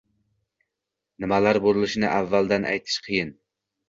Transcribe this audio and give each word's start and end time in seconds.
Nimalar 1.25 1.59
bo‘lishini 1.65 2.07
avvaldan 2.13 2.65
aytish 2.71 2.97
qiyin. 3.09 3.31